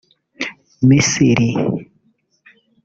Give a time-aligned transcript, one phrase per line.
[0.87, 1.49] Misiri